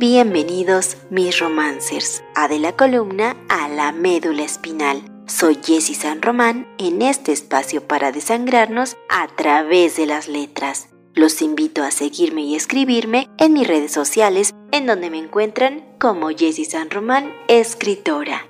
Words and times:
Bienvenidos 0.00 0.96
mis 1.10 1.40
romancers 1.40 2.24
a 2.34 2.48
de 2.48 2.58
la 2.58 2.74
columna 2.74 3.36
a 3.50 3.68
la 3.68 3.92
médula 3.92 4.44
espinal. 4.44 5.02
Soy 5.26 5.58
Jessie 5.62 5.94
San 5.94 6.22
Román 6.22 6.66
en 6.78 7.02
este 7.02 7.32
espacio 7.32 7.86
para 7.86 8.10
desangrarnos 8.10 8.96
a 9.10 9.28
través 9.36 9.98
de 9.98 10.06
las 10.06 10.26
letras. 10.26 10.88
Los 11.12 11.42
invito 11.42 11.82
a 11.82 11.90
seguirme 11.90 12.40
y 12.40 12.54
escribirme 12.56 13.28
en 13.36 13.52
mis 13.52 13.68
redes 13.68 13.92
sociales 13.92 14.54
en 14.72 14.86
donde 14.86 15.10
me 15.10 15.18
encuentran 15.18 15.84
como 16.00 16.30
Jessie 16.30 16.64
San 16.64 16.88
Román, 16.88 17.34
escritora. 17.48 18.48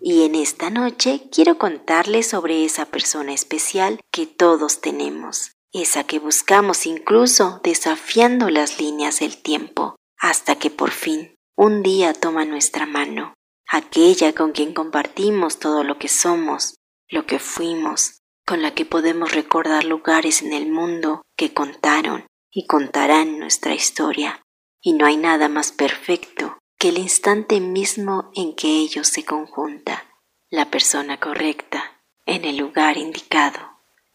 Y 0.00 0.22
en 0.22 0.36
esta 0.36 0.70
noche 0.70 1.22
quiero 1.32 1.58
contarles 1.58 2.28
sobre 2.28 2.64
esa 2.64 2.86
persona 2.86 3.32
especial 3.32 3.98
que 4.12 4.26
todos 4.28 4.80
tenemos, 4.80 5.50
esa 5.72 6.04
que 6.04 6.20
buscamos 6.20 6.86
incluso 6.86 7.58
desafiando 7.64 8.50
las 8.50 8.78
líneas 8.78 9.18
del 9.18 9.36
tiempo 9.36 9.95
hasta 10.28 10.56
que 10.56 10.70
por 10.70 10.90
fin 10.90 11.36
un 11.56 11.84
día 11.84 12.12
toma 12.12 12.44
nuestra 12.44 12.84
mano, 12.84 13.34
aquella 13.70 14.32
con 14.34 14.50
quien 14.50 14.74
compartimos 14.74 15.60
todo 15.60 15.84
lo 15.84 15.98
que 15.98 16.08
somos, 16.08 16.74
lo 17.08 17.26
que 17.26 17.38
fuimos, 17.38 18.18
con 18.44 18.60
la 18.60 18.74
que 18.74 18.84
podemos 18.84 19.32
recordar 19.32 19.84
lugares 19.84 20.42
en 20.42 20.52
el 20.52 20.68
mundo 20.68 21.22
que 21.36 21.54
contaron 21.54 22.26
y 22.50 22.66
contarán 22.66 23.38
nuestra 23.38 23.74
historia. 23.74 24.42
Y 24.80 24.94
no 24.94 25.06
hay 25.06 25.16
nada 25.16 25.48
más 25.48 25.70
perfecto 25.70 26.58
que 26.76 26.88
el 26.88 26.98
instante 26.98 27.60
mismo 27.60 28.32
en 28.34 28.56
que 28.56 28.66
ellos 28.66 29.06
se 29.06 29.24
conjunta, 29.24 30.06
la 30.50 30.70
persona 30.72 31.20
correcta, 31.20 32.02
en 32.26 32.44
el 32.44 32.56
lugar 32.56 32.98
indicado, 32.98 33.60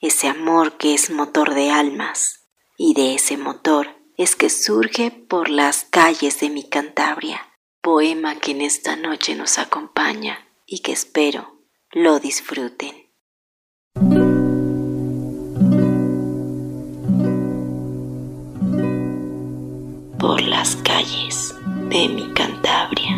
ese 0.00 0.26
amor 0.26 0.76
que 0.76 0.92
es 0.92 1.10
motor 1.10 1.54
de 1.54 1.70
almas, 1.70 2.48
y 2.76 2.94
de 2.94 3.14
ese 3.14 3.36
motor 3.36 3.99
es 4.20 4.36
que 4.36 4.50
surge 4.50 5.10
por 5.10 5.48
las 5.48 5.86
calles 5.88 6.40
de 6.40 6.50
mi 6.50 6.62
Cantabria, 6.62 7.40
poema 7.80 8.38
que 8.38 8.50
en 8.50 8.60
esta 8.60 8.94
noche 8.94 9.34
nos 9.34 9.58
acompaña 9.58 10.46
y 10.66 10.80
que 10.80 10.92
espero 10.92 11.62
lo 11.90 12.20
disfruten. 12.20 12.94
Por 20.18 20.42
las 20.42 20.76
calles 20.76 21.54
de 21.88 22.08
mi 22.10 22.30
Cantabria. 22.34 23.16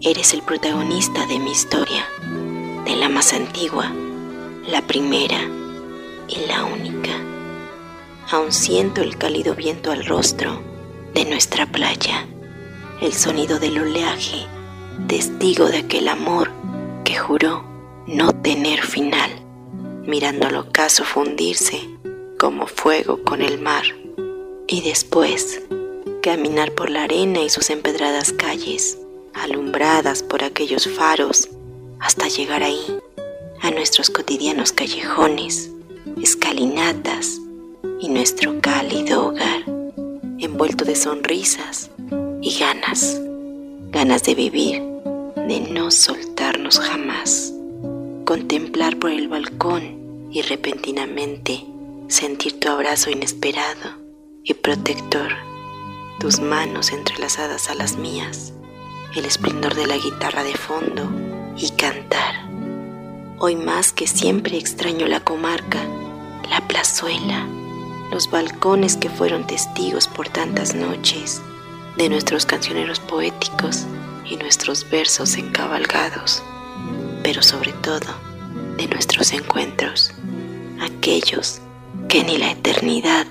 Eres 0.00 0.34
el 0.34 0.42
protagonista 0.42 1.24
de 1.26 1.38
mi 1.38 1.52
historia, 1.52 2.04
de 2.84 2.96
la 2.96 3.08
más 3.08 3.32
antigua 3.32 3.92
la 4.70 4.82
primera 4.82 5.40
y 6.28 6.46
la 6.46 6.64
única. 6.64 7.10
Aún 8.30 8.52
siento 8.52 9.00
el 9.00 9.18
cálido 9.18 9.56
viento 9.56 9.90
al 9.90 10.06
rostro 10.06 10.62
de 11.12 11.24
nuestra 11.24 11.66
playa, 11.66 12.26
el 13.00 13.12
sonido 13.12 13.58
del 13.58 13.78
oleaje, 13.78 14.46
testigo 15.08 15.66
de 15.66 15.78
aquel 15.78 16.06
amor 16.06 16.52
que 17.04 17.16
juró 17.16 17.64
no 18.06 18.32
tener 18.32 18.82
final, 18.82 19.30
mirando 20.06 20.46
al 20.46 20.56
ocaso 20.56 21.04
fundirse 21.04 21.88
como 22.38 22.68
fuego 22.68 23.24
con 23.24 23.42
el 23.42 23.60
mar, 23.60 23.82
y 24.68 24.82
después 24.82 25.62
caminar 26.22 26.72
por 26.72 26.90
la 26.90 27.04
arena 27.04 27.42
y 27.42 27.50
sus 27.50 27.70
empedradas 27.70 28.32
calles, 28.32 28.98
alumbradas 29.34 30.22
por 30.22 30.44
aquellos 30.44 30.88
faros, 30.88 31.48
hasta 31.98 32.28
llegar 32.28 32.62
ahí 32.62 33.00
nuestros 33.70 34.10
cotidianos 34.10 34.72
callejones, 34.72 35.70
escalinatas 36.22 37.40
y 38.00 38.08
nuestro 38.08 38.60
cálido 38.60 39.28
hogar, 39.28 39.64
envuelto 40.38 40.84
de 40.84 40.96
sonrisas 40.96 41.90
y 42.42 42.58
ganas, 42.58 43.20
ganas 43.90 44.24
de 44.24 44.34
vivir, 44.34 44.82
de 45.36 45.60
no 45.70 45.90
soltarnos 45.90 46.78
jamás, 46.78 47.52
contemplar 48.24 48.98
por 48.98 49.10
el 49.10 49.28
balcón 49.28 50.28
y 50.32 50.42
repentinamente 50.42 51.64
sentir 52.08 52.58
tu 52.58 52.68
abrazo 52.68 53.10
inesperado 53.10 53.96
y 54.42 54.54
protector, 54.54 55.32
tus 56.18 56.40
manos 56.40 56.92
entrelazadas 56.92 57.70
a 57.70 57.74
las 57.74 57.96
mías, 57.96 58.52
el 59.14 59.24
esplendor 59.24 59.74
de 59.74 59.86
la 59.86 59.96
guitarra 59.96 60.44
de 60.44 60.54
fondo 60.54 61.10
y 61.56 61.70
cantar 61.70 62.49
Hoy 63.42 63.56
más 63.56 63.94
que 63.94 64.06
siempre 64.06 64.58
extraño 64.58 65.06
la 65.06 65.20
comarca, 65.20 65.82
la 66.50 66.60
plazuela, 66.68 67.48
los 68.12 68.30
balcones 68.30 68.98
que 68.98 69.08
fueron 69.08 69.46
testigos 69.46 70.08
por 70.08 70.28
tantas 70.28 70.74
noches 70.74 71.40
de 71.96 72.10
nuestros 72.10 72.44
cancioneros 72.44 73.00
poéticos 73.00 73.86
y 74.28 74.36
nuestros 74.36 74.90
versos 74.90 75.38
encabalgados, 75.38 76.42
pero 77.22 77.42
sobre 77.42 77.72
todo 77.72 78.14
de 78.76 78.86
nuestros 78.88 79.32
encuentros, 79.32 80.12
aquellos 80.78 81.62
que 82.08 82.22
ni 82.22 82.36
la 82.36 82.50
eternidad 82.50 83.26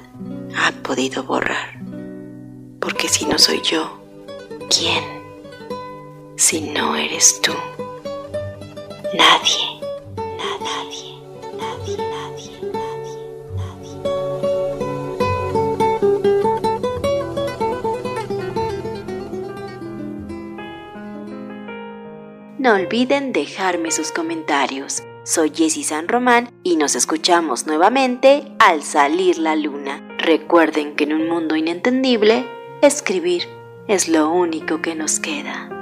ha 0.58 0.72
podido 0.82 1.22
borrar. 1.22 1.80
Porque 2.80 3.10
si 3.10 3.28
no 3.28 3.38
soy 3.38 3.62
yo, 3.62 4.02
¿quién? 4.76 5.04
Si 6.36 6.62
no 6.62 6.96
eres 6.96 7.40
tú, 7.42 7.54
nadie. 9.16 9.69
No 22.60 22.74
olviden 22.74 23.32
dejarme 23.32 23.90
sus 23.90 24.12
comentarios. 24.12 25.02
Soy 25.24 25.52
Jessie 25.56 25.86
San 25.86 26.10
Román 26.10 26.52
y 26.62 26.76
nos 26.76 26.96
escuchamos 26.96 27.66
nuevamente 27.66 28.44
al 28.60 28.84
salir 28.84 29.38
la 29.38 29.56
luna. 29.56 30.06
Recuerden 30.18 30.98
que 30.98 31.06
en 31.06 31.14
un 31.14 31.30
mundo 31.30 31.56
inentendible, 31.56 32.46
escribir 32.82 33.48
es 33.88 34.10
lo 34.10 34.30
único 34.30 34.82
que 34.82 34.94
nos 34.94 35.22
queda. 35.22 35.79